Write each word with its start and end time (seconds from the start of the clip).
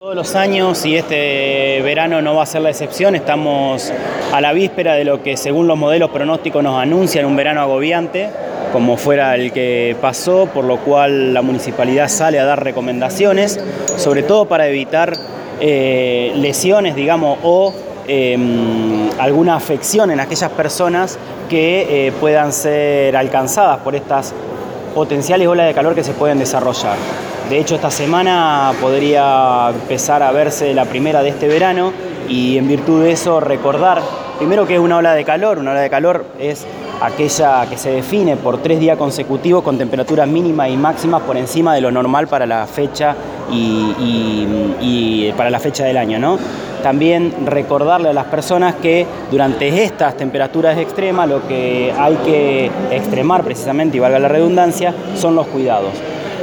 Todos 0.00 0.14
los 0.14 0.36
años 0.36 0.86
y 0.86 0.94
este 0.94 1.82
verano 1.82 2.22
no 2.22 2.36
va 2.36 2.44
a 2.44 2.46
ser 2.46 2.62
la 2.62 2.70
excepción, 2.70 3.16
estamos 3.16 3.92
a 4.32 4.40
la 4.40 4.52
víspera 4.52 4.94
de 4.94 5.04
lo 5.04 5.24
que 5.24 5.36
según 5.36 5.66
los 5.66 5.76
modelos 5.76 6.10
pronósticos 6.10 6.62
nos 6.62 6.80
anuncian 6.80 7.26
un 7.26 7.34
verano 7.34 7.62
agobiante, 7.62 8.30
como 8.72 8.96
fuera 8.96 9.34
el 9.34 9.50
que 9.50 9.96
pasó, 10.00 10.46
por 10.54 10.64
lo 10.64 10.76
cual 10.76 11.34
la 11.34 11.42
municipalidad 11.42 12.08
sale 12.08 12.38
a 12.38 12.44
dar 12.44 12.62
recomendaciones, 12.62 13.58
sobre 13.96 14.22
todo 14.22 14.44
para 14.44 14.68
evitar 14.68 15.14
eh, 15.58 16.30
lesiones, 16.36 16.94
digamos, 16.94 17.36
o 17.42 17.74
em, 18.06 19.10
alguna 19.18 19.56
afección 19.56 20.12
en 20.12 20.20
aquellas 20.20 20.52
personas 20.52 21.18
que 21.50 22.06
eh, 22.06 22.12
puedan 22.20 22.52
ser 22.52 23.16
alcanzadas 23.16 23.78
por 23.78 23.96
estas 23.96 24.32
potenciales 24.94 25.48
olas 25.48 25.66
de 25.66 25.74
calor 25.74 25.94
que 25.94 26.04
se 26.04 26.12
pueden 26.12 26.38
desarrollar. 26.38 26.96
De 27.48 27.58
hecho, 27.58 27.76
esta 27.76 27.90
semana 27.90 28.72
podría 28.80 29.70
empezar 29.70 30.22
a 30.22 30.30
verse 30.32 30.74
la 30.74 30.84
primera 30.84 31.22
de 31.22 31.30
este 31.30 31.48
verano 31.48 31.92
y 32.28 32.58
en 32.58 32.68
virtud 32.68 33.02
de 33.02 33.12
eso 33.12 33.40
recordar, 33.40 34.02
primero 34.38 34.66
que 34.66 34.74
es 34.74 34.80
una 34.80 34.98
ola 34.98 35.14
de 35.14 35.24
calor, 35.24 35.58
una 35.58 35.70
ola 35.70 35.80
de 35.80 35.88
calor 35.88 36.26
es 36.38 36.66
aquella 37.00 37.66
que 37.68 37.78
se 37.78 37.90
define 37.90 38.36
por 38.36 38.58
tres 38.58 38.80
días 38.80 38.98
consecutivos 38.98 39.62
con 39.62 39.78
temperaturas 39.78 40.28
mínimas 40.28 40.68
y 40.68 40.76
máximas 40.76 41.22
por 41.22 41.36
encima 41.36 41.74
de 41.74 41.80
lo 41.80 41.90
normal 41.90 42.28
para 42.28 42.44
la 42.44 42.66
fecha 42.66 43.14
y, 43.50 45.32
para 45.36 45.50
la 45.50 45.60
fecha 45.60 45.84
del 45.84 45.96
año. 45.96 46.18
¿no? 46.18 46.38
También 46.82 47.34
recordarle 47.46 48.10
a 48.10 48.12
las 48.12 48.26
personas 48.26 48.76
que 48.76 49.06
durante 49.30 49.82
estas 49.82 50.16
temperaturas 50.16 50.78
extremas 50.78 51.28
lo 51.28 51.46
que 51.46 51.92
hay 51.96 52.14
que 52.24 52.70
extremar 52.90 53.42
precisamente, 53.44 53.96
y 53.96 54.00
valga 54.00 54.18
la 54.18 54.28
redundancia, 54.28 54.94
son 55.16 55.34
los 55.34 55.46
cuidados. 55.48 55.92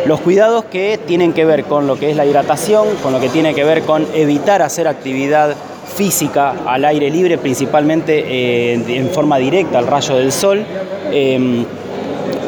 Los 0.06 0.20
cuidados 0.20 0.66
que 0.66 1.00
tienen 1.00 1.34
que 1.34 1.46
ver 1.46 1.64
con 1.64 1.88
lo 1.88 1.98
que 1.98 2.12
es 2.12 2.16
la 2.16 2.26
hidratación, 2.26 2.88
con 3.02 3.12
lo 3.12 3.20
que 3.20 3.30
tiene 3.30 3.56
que 3.56 3.64
ver 3.64 3.82
con 3.82 4.06
evitar 4.14 4.62
hacer 4.62 4.88
actividad 4.88 5.56
física 5.96 6.54
al 6.66 6.86
aire 6.86 7.10
libre, 7.10 7.38
principalmente 7.38 8.24
eh, 8.28 8.74
en 8.74 9.10
forma 9.10 9.38
directa 9.38 9.80
al 9.80 9.88
rayo 9.88 10.16
del 10.16 10.32
sol, 10.32 10.64
em, 11.12 11.66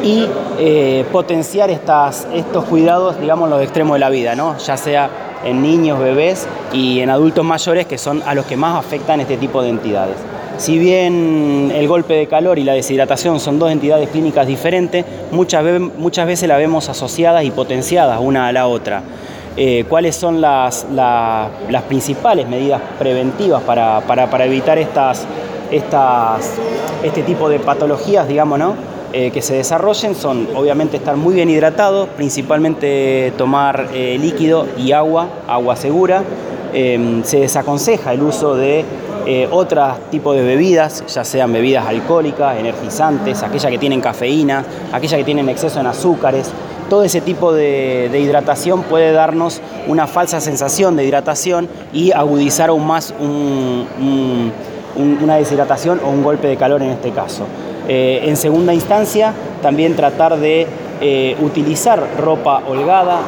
y 0.04 0.26
eh, 0.58 1.04
potenciar 1.10 1.70
estas, 1.70 2.28
estos 2.32 2.64
cuidados, 2.64 3.20
digamos, 3.20 3.48
los 3.50 3.60
extremos 3.62 3.94
de 3.94 4.00
la 4.00 4.10
vida, 4.10 4.34
¿no? 4.36 4.56
ya 4.58 4.76
sea 4.76 5.10
en 5.44 5.62
niños, 5.62 5.98
bebés 5.98 6.46
y 6.72 7.00
en 7.00 7.10
adultos 7.10 7.44
mayores, 7.44 7.86
que 7.86 7.98
son 7.98 8.22
a 8.26 8.34
los 8.34 8.46
que 8.46 8.56
más 8.56 8.76
afectan 8.76 9.20
este 9.20 9.36
tipo 9.36 9.62
de 9.62 9.70
entidades. 9.70 10.16
Si 10.58 10.76
bien 10.76 11.72
el 11.72 11.86
golpe 11.86 12.14
de 12.14 12.26
calor 12.26 12.58
y 12.58 12.64
la 12.64 12.72
deshidratación 12.72 13.38
son 13.38 13.60
dos 13.60 13.70
entidades 13.70 14.08
clínicas 14.08 14.46
diferentes, 14.46 15.04
muchas, 15.30 15.62
veces 16.26 16.48
las 16.48 16.58
vemos 16.58 16.88
asociadas 16.88 17.44
y 17.44 17.52
potenciadas 17.52 18.18
una 18.20 18.48
a 18.48 18.52
la 18.52 18.66
otra. 18.66 19.02
Eh, 19.56 19.84
¿Cuáles 19.88 20.16
son 20.16 20.40
las, 20.40 20.84
principales 21.88 22.48
medidas 22.48 22.80
preventivas 22.98 23.62
para, 23.62 24.44
evitar 24.44 24.78
estas, 24.78 25.26
estas, 25.70 26.54
este 27.04 27.22
tipo 27.22 27.48
de 27.48 27.60
patologías, 27.60 28.26
digamos, 28.26 28.58
eh, 29.12 29.30
que 29.30 29.42
se 29.42 29.54
desarrollen? 29.54 30.14
Son 30.14 30.48
obviamente 30.54 30.96
estar 30.96 31.16
muy 31.16 31.34
bien 31.34 31.50
hidratados, 31.50 32.08
principalmente 32.16 33.32
tomar 33.36 33.88
eh, 33.92 34.18
líquido 34.20 34.66
y 34.76 34.92
agua, 34.92 35.28
agua 35.46 35.76
segura. 35.76 36.22
se 36.72 37.40
desaconseja 37.40 38.12
el 38.12 38.22
uso 38.22 38.54
de 38.54 38.84
eh, 39.30 39.46
otros 39.50 40.10
tipos 40.10 40.34
de 40.34 40.42
bebidas, 40.42 41.04
ya 41.06 41.22
sean 41.22 41.52
bebidas 41.52 41.86
alcohólicas, 41.86 42.56
energizantes, 42.56 43.42
aquellas 43.42 43.70
que 43.70 43.76
tienen 43.76 44.00
cafeína, 44.00 44.64
aquellas 44.90 45.18
que 45.18 45.24
tienen 45.24 45.50
exceso 45.50 45.80
en 45.80 45.86
azúcares. 45.86 46.50
Todo 46.88 47.02
ese 47.02 47.20
tipo 47.20 47.52
de, 47.52 48.10
hidratación 48.18 48.84
puede 48.84 49.12
darnos 49.12 49.60
una 49.86 50.06
falsa 50.06 50.40
sensación 50.40 50.96
de 50.96 51.04
hidratación 51.04 51.68
y 51.92 52.12
agudizar 52.12 52.70
aún 52.70 52.86
más 52.86 53.12
una 54.96 55.36
deshidratación 55.36 56.00
o 56.02 56.08
un 56.08 56.22
golpe 56.22 56.48
de 56.48 56.56
calor 56.56 56.82
en 56.82 56.88
este 56.92 57.10
caso. 57.10 57.44
Eh, 57.88 58.20
en 58.24 58.36
segunda 58.36 58.74
instancia, 58.74 59.32
también 59.62 59.96
tratar 59.96 60.38
de 60.38 60.66
eh, 61.00 61.36
utilizar 61.40 62.06
ropa 62.18 62.62
holgada, 62.68 63.20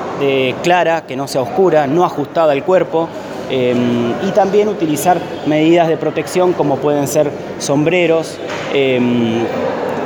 clara, 0.62 1.06
que 1.06 1.16
no 1.16 1.26
sea 1.26 1.42
oscura, 1.42 1.86
no 1.86 2.04
ajustada 2.04 2.52
al 2.52 2.64
cuerpo, 2.64 3.08
Em, 3.50 4.12
y 4.28 4.30
también 4.30 4.68
utilizar 4.68 5.20
medidas 5.46 5.88
de 5.88 5.96
protección 5.96 6.52
como 6.52 6.76
pueden 6.76 7.08
ser 7.08 7.32
sombreros, 7.58 8.38
em, 8.72 9.44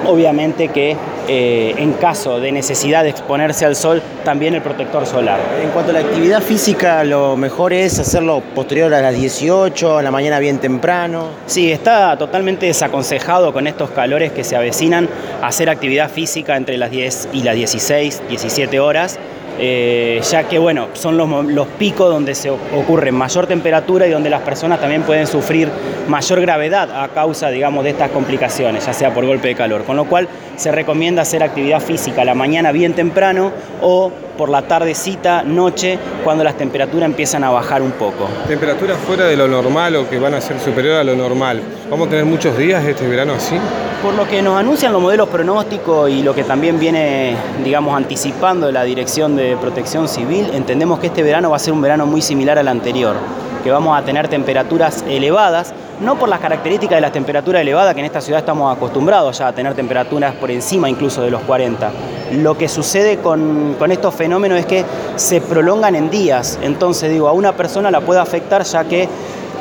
obviamente 0.06 0.68
que 0.68 0.96
eh, 1.26 1.74
en 1.78 1.94
caso 1.94 2.38
de 2.38 2.52
necesidad 2.52 3.02
de 3.02 3.10
exponerse 3.10 3.64
al 3.64 3.76
sol, 3.76 4.02
también 4.24 4.54
el 4.54 4.62
protector 4.62 5.06
solar. 5.06 5.40
En 5.62 5.70
cuanto 5.70 5.90
a 5.90 5.94
la 5.94 6.00
actividad 6.00 6.42
física, 6.42 7.02
lo 7.04 7.36
mejor 7.36 7.72
es 7.72 7.98
hacerlo 7.98 8.42
posterior 8.54 8.92
a 8.92 9.00
las 9.00 9.14
18, 9.14 9.98
a 9.98 10.02
la 10.02 10.10
mañana 10.10 10.38
bien 10.38 10.58
temprano. 10.58 11.28
Sí, 11.46 11.72
está 11.72 12.16
totalmente 12.18 12.66
desaconsejado 12.66 13.52
con 13.52 13.66
estos 13.66 13.90
calores 13.90 14.32
que 14.32 14.44
se 14.44 14.56
avecinan 14.56 15.08
hacer 15.42 15.70
actividad 15.70 16.10
física 16.10 16.56
entre 16.56 16.76
las 16.76 16.90
10 16.90 17.28
y 17.32 17.42
las 17.42 17.54
16, 17.54 18.22
17 18.28 18.80
horas. 18.80 19.18
Eh, 19.58 20.20
ya 20.30 20.44
que 20.44 20.58
bueno, 20.58 20.88
son 20.94 21.16
los, 21.16 21.66
picos 21.78 22.10
donde 22.10 22.34
se 22.34 22.50
ocurre 22.50 23.12
mayor 23.12 23.46
temperatura 23.46 24.06
y 24.06 24.10
donde 24.10 24.30
las 24.30 24.42
personas 24.42 24.80
también 24.80 25.02
pueden 25.02 25.26
sufrir 25.26 25.68
mayor 26.08 26.40
gravedad 26.40 27.02
a 27.02 27.08
causa, 27.08 27.50
digamos, 27.50 27.84
de 27.84 27.90
estas 27.90 28.10
complicaciones, 28.10 28.86
ya 28.86 28.92
sea 28.92 29.14
por 29.14 29.24
golpe 29.24 29.48
de 29.48 29.54
calor. 29.54 29.84
Con 29.84 29.96
lo 29.96 30.06
cual 30.06 30.28
se 30.56 30.72
recomienda 30.72 31.22
hacer 31.22 31.42
actividad 31.42 31.80
física 31.80 32.24
la 32.24 32.34
mañana 32.34 32.72
bien 32.72 32.94
temprano 32.94 33.52
o 33.80 34.10
por 34.36 34.48
la 34.48 34.62
tardecita, 34.62 35.42
noche, 35.42 35.98
cuando 36.22 36.44
las 36.44 36.56
temperaturas 36.56 37.08
empiezan 37.08 37.44
a 37.44 37.50
bajar 37.50 37.82
un 37.82 37.92
poco. 37.92 38.28
¿Temperaturas 38.46 38.98
fuera 38.98 39.26
de 39.26 39.36
lo 39.36 39.48
normal 39.48 39.96
o 39.96 40.08
que 40.08 40.18
van 40.18 40.34
a 40.34 40.40
ser 40.40 40.58
superior 40.60 40.96
a 40.96 41.04
lo 41.04 41.14
normal? 41.14 41.60
¿Vamos 41.90 42.06
a 42.08 42.10
tener 42.10 42.24
muchos 42.24 42.56
días 42.56 42.84
este 42.84 43.06
verano 43.06 43.34
así? 43.34 43.56
Por 44.02 44.14
lo 44.14 44.28
que 44.28 44.42
nos 44.42 44.58
anuncian 44.58 44.92
los 44.92 45.00
modelos 45.00 45.28
pronósticos 45.28 46.10
y 46.10 46.22
lo 46.22 46.34
que 46.34 46.44
también 46.44 46.78
viene, 46.78 47.36
digamos, 47.64 47.96
anticipando 47.96 48.70
la 48.70 48.84
Dirección 48.84 49.36
de 49.36 49.56
Protección 49.56 50.08
Civil, 50.08 50.50
entendemos 50.52 50.98
que 50.98 51.06
este 51.06 51.22
verano 51.22 51.50
va 51.50 51.56
a 51.56 51.60
ser 51.60 51.72
un 51.72 51.80
verano 51.80 52.04
muy 52.04 52.20
similar 52.20 52.58
al 52.58 52.68
anterior, 52.68 53.16
que 53.62 53.70
vamos 53.70 53.98
a 53.98 54.04
tener 54.04 54.28
temperaturas 54.28 55.04
elevadas, 55.08 55.72
no 56.00 56.18
por 56.18 56.28
las 56.28 56.40
características 56.40 56.96
de 56.96 57.00
las 57.00 57.12
temperaturas 57.12 57.62
elevadas, 57.62 57.94
que 57.94 58.00
en 58.00 58.06
esta 58.06 58.20
ciudad 58.20 58.40
estamos 58.40 58.74
acostumbrados 58.74 59.38
ya 59.38 59.48
a 59.48 59.52
tener 59.52 59.74
temperaturas 59.74 60.34
por 60.34 60.50
encima 60.50 60.88
incluso 60.88 61.22
de 61.22 61.30
los 61.30 61.42
40. 61.42 61.90
Lo 62.32 62.56
que 62.56 62.68
sucede 62.68 63.18
con, 63.18 63.76
con 63.78 63.92
estos 63.92 64.14
fenómenos 64.14 64.58
es 64.58 64.66
que 64.66 64.84
se 65.16 65.40
prolongan 65.40 65.94
en 65.94 66.10
días, 66.10 66.58
entonces 66.62 67.10
digo, 67.10 67.28
a 67.28 67.32
una 67.32 67.52
persona 67.52 67.90
la 67.90 68.00
puede 68.00 68.20
afectar 68.20 68.64
ya 68.64 68.84
que 68.84 69.08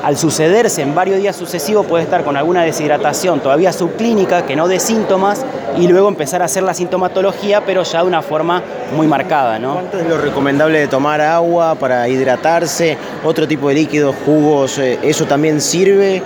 al 0.04 0.18
sucederse 0.18 0.82
en 0.82 0.94
varios 0.94 1.18
días 1.18 1.36
sucesivos 1.36 1.86
puede 1.86 2.04
estar 2.04 2.26
con 2.26 2.36
alguna 2.36 2.64
deshidratación 2.64 3.40
todavía 3.40 3.72
subclínica 3.72 4.46
que 4.46 4.56
no 4.56 4.68
dé 4.68 4.80
síntomas 4.80 5.46
y 5.78 5.88
luego 5.88 6.08
empezar 6.08 6.42
a 6.42 6.46
hacer 6.46 6.64
la 6.64 6.74
sintomatología 6.74 7.62
pero 7.66 7.84
ya 7.84 8.02
de 8.02 8.08
una 8.08 8.22
forma 8.22 8.62
muy 8.96 9.08
marcada. 9.08 9.60
¿no? 9.60 9.74
¿Cuánto 9.74 10.00
es 10.00 10.08
lo 10.08 10.18
recomendable 10.18 10.80
de 10.80 10.88
tomar 10.88 11.22
agua 11.22 11.76
para 11.76 12.08
hidratarse? 12.08 12.98
¿Otro 13.24 13.48
tipo 13.48 13.70
de 13.70 13.76
líquidos, 13.76 14.16
jugos, 14.26 14.78
eh, 14.78 15.00
eso 15.02 15.26
también 15.26 15.62
sirve? 15.62 16.22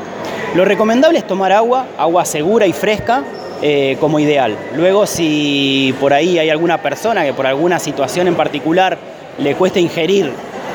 Lo 0.56 0.66
recomendable 0.66 1.20
es 1.20 1.28
tomar 1.28 1.52
agua, 1.52 1.86
agua 1.98 2.26
segura 2.26 2.66
y 2.66 2.74
fresca, 2.74 3.24
eh, 3.62 3.98
como 4.00 4.20
ideal. 4.20 4.56
Luego, 4.76 5.08
si 5.08 5.94
por 6.00 6.14
ahí 6.14 6.38
hay 6.38 6.50
alguna 6.50 6.80
persona 6.80 7.26
que 7.26 7.34
por 7.34 7.48
alguna 7.48 7.80
situación 7.80 8.28
en 8.28 8.36
particular 8.36 8.98
le 9.40 9.56
cuesta 9.56 9.80
ingerir 9.80 10.32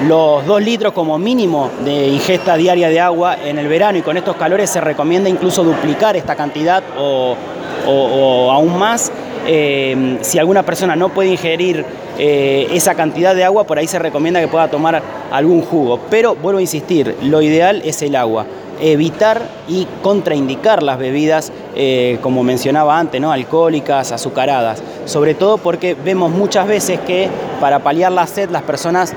los 0.08 0.44
dos 0.46 0.60
litros 0.60 0.92
como 0.92 1.16
mínimo 1.16 1.70
de 1.84 2.08
ingesta 2.08 2.56
diaria 2.56 2.88
de 2.88 2.98
agua 2.98 3.36
en 3.44 3.58
el 3.58 3.68
verano 3.68 3.98
y 3.98 4.02
con 4.02 4.16
estos 4.16 4.34
calores 4.36 4.68
se 4.68 4.80
recomienda 4.80 5.28
incluso 5.28 5.62
duplicar 5.62 6.16
esta 6.16 6.34
cantidad 6.34 6.82
o, 6.98 7.36
aún 7.84 8.78
más. 8.78 9.12
Eh, 9.46 10.18
si 10.20 10.38
alguna 10.38 10.62
persona 10.62 10.94
no 10.94 11.08
puede 11.08 11.30
ingerir 11.30 11.84
eh, 12.18 12.68
esa 12.72 12.94
cantidad 12.94 13.34
de 13.34 13.44
agua, 13.44 13.64
por 13.64 13.78
ahí 13.78 13.86
se 13.86 13.98
recomienda 13.98 14.40
que 14.40 14.48
pueda 14.48 14.68
tomar 14.68 15.02
algún 15.30 15.62
jugo. 15.62 15.98
Pero 16.10 16.34
vuelvo 16.34 16.58
a 16.58 16.62
insistir, 16.62 17.16
lo 17.22 17.42
ideal 17.42 17.82
es 17.84 18.02
el 18.02 18.16
agua 18.16 18.46
evitar 18.80 19.42
y 19.68 19.86
contraindicar 20.02 20.82
las 20.82 20.98
bebidas, 20.98 21.52
eh, 21.76 22.18
como 22.20 22.42
mencionaba 22.42 22.98
antes, 22.98 23.20
¿no? 23.20 23.30
alcohólicas, 23.30 24.10
azucaradas, 24.10 24.82
sobre 25.04 25.34
todo 25.34 25.58
porque 25.58 25.94
vemos 25.94 26.32
muchas 26.32 26.66
veces 26.66 26.98
que 26.98 27.28
para 27.60 27.78
paliar 27.78 28.10
la 28.10 28.26
sed 28.26 28.50
las 28.50 28.62
personas 28.62 29.14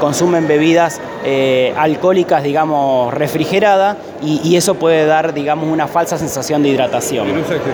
consumen 0.00 0.48
bebidas 0.48 1.00
alcohólicas, 1.76 2.42
digamos, 2.42 3.12
refrigeradas, 3.12 3.96
y, 4.22 4.56
eso 4.56 4.74
puede 4.74 5.06
dar, 5.06 5.34
digamos, 5.34 5.68
una 5.68 5.86
falsa 5.86 6.18
sensación 6.18 6.62
de 6.62 6.70
hidratación. 6.70 7.26